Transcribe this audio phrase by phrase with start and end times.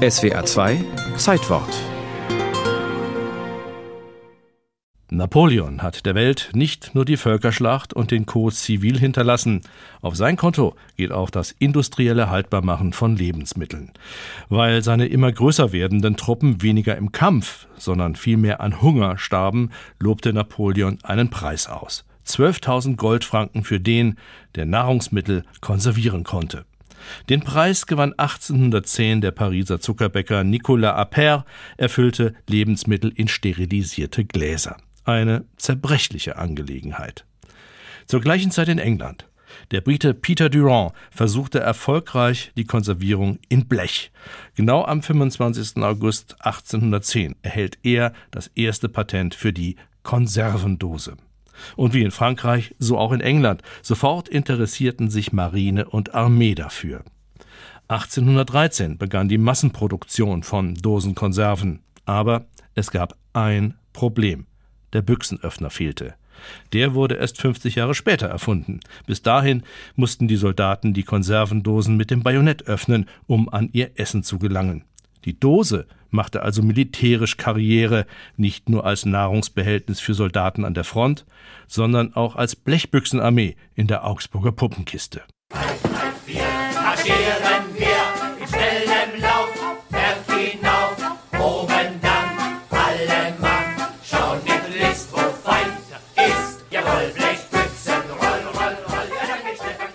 [0.00, 0.82] SWA 2
[1.18, 1.68] Zeitwort
[5.10, 9.60] Napoleon hat der Welt nicht nur die Völkerschlacht und den Code Zivil hinterlassen.
[10.00, 13.92] Auf sein Konto geht auch das industrielle Haltbarmachen von Lebensmitteln.
[14.48, 20.32] Weil seine immer größer werdenden Truppen weniger im Kampf, sondern vielmehr an Hunger starben, lobte
[20.32, 22.06] Napoleon einen Preis aus.
[22.26, 24.16] 12.000 Goldfranken für den,
[24.54, 26.64] der Nahrungsmittel konservieren konnte.
[27.28, 31.44] Den Preis gewann 1810 der Pariser Zuckerbäcker Nicolas Appert,
[31.76, 37.24] erfüllte Lebensmittel in sterilisierte Gläser eine zerbrechliche Angelegenheit.
[38.06, 39.26] Zur gleichen Zeit in England.
[39.72, 44.12] Der Brite Peter Durand versuchte erfolgreich die Konservierung in Blech.
[44.54, 45.82] Genau am 25.
[45.82, 51.16] August 1810 erhält er das erste Patent für die Konservendose.
[51.76, 53.62] Und wie in Frankreich, so auch in England.
[53.82, 57.04] Sofort interessierten sich Marine und Armee dafür.
[57.88, 61.80] 1813 begann die Massenproduktion von Dosenkonserven.
[62.04, 64.46] Aber es gab ein Problem
[64.92, 66.14] der Büchsenöffner fehlte.
[66.72, 68.80] Der wurde erst 50 Jahre später erfunden.
[69.06, 69.62] Bis dahin
[69.94, 74.84] mussten die Soldaten die Konservendosen mit dem Bajonett öffnen, um an ihr Essen zu gelangen.
[75.24, 81.24] Die Dose machte also militärisch Karriere, nicht nur als Nahrungsbehältnis für Soldaten an der Front,
[81.66, 85.22] sondern auch als Blechbüchsenarmee in der Augsburger Puppenkiste.
[86.26, 86.42] Wir
[86.74, 87.69] marschieren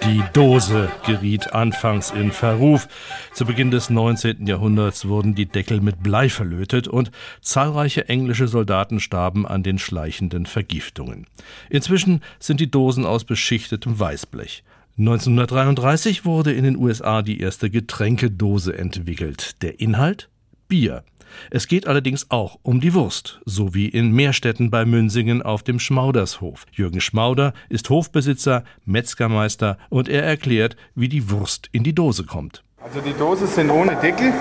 [0.05, 2.87] Die Dose geriet anfangs in Verruf.
[3.33, 4.45] Zu Beginn des 19.
[4.45, 7.09] Jahrhunderts wurden die Deckel mit Blei verlötet und
[7.41, 11.25] zahlreiche englische Soldaten starben an den schleichenden Vergiftungen.
[11.71, 14.63] Inzwischen sind die Dosen aus beschichtetem Weißblech.
[14.99, 19.61] 1933 wurde in den USA die erste Getränkedose entwickelt.
[19.63, 20.29] Der Inhalt?
[20.67, 21.03] Bier.
[21.51, 25.79] Es geht allerdings auch um die Wurst, so wie in Meerstetten bei Münsingen auf dem
[25.79, 26.65] Schmaudershof.
[26.71, 32.63] Jürgen Schmauder ist Hofbesitzer, Metzgermeister und er erklärt, wie die Wurst in die Dose kommt.
[32.83, 34.33] Also die Dosen sind ohne Deckel,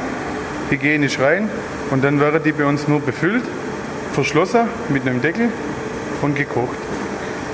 [0.70, 1.48] hygienisch rein
[1.90, 3.44] und dann werden die bei uns nur befüllt,
[4.12, 5.48] verschlossen mit einem Deckel
[6.22, 6.76] und gekocht.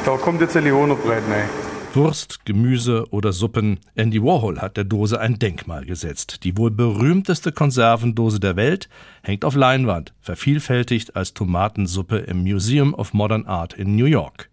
[0.05, 1.60] Da kommt jetzt ein Leonerbreit rein.
[1.95, 3.81] Wurst, Gemüse oder Suppen.
[3.97, 6.45] Andy Warhol hat der Dose ein Denkmal gesetzt.
[6.45, 8.89] Die wohl berühmteste Konservendose der Welt
[9.23, 14.51] hängt auf Leinwand, vervielfältigt als Tomatensuppe im Museum of Modern Art in New York.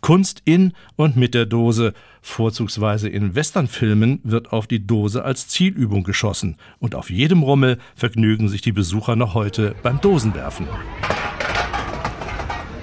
[0.00, 1.92] Kunst in und mit der Dose,
[2.22, 8.48] vorzugsweise in Westernfilmen, wird auf die Dose als Zielübung geschossen und auf jedem Rummel vergnügen
[8.48, 10.66] sich die Besucher noch heute beim Dosenwerfen.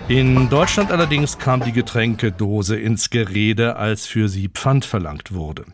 [0.10, 5.66] In Deutschland allerdings kam die Getränkedose ins Gerede, als für sie Pfand verlangt wurde.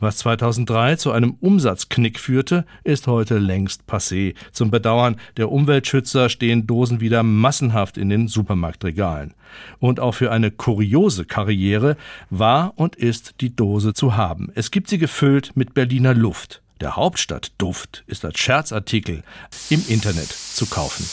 [0.00, 4.34] Was 2003 zu einem Umsatzknick führte, ist heute längst passé.
[4.50, 9.34] Zum Bedauern der Umweltschützer stehen Dosen wieder massenhaft in den Supermarktregalen.
[9.78, 11.98] Und auch für eine kuriose Karriere
[12.30, 14.50] war und ist die Dose zu haben.
[14.54, 16.62] Es gibt sie gefüllt mit Berliner Luft.
[16.80, 19.22] Der Hauptstadtduft ist als Scherzartikel
[19.68, 21.04] im Internet zu kaufen.